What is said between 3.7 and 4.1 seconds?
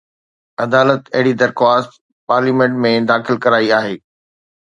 آهي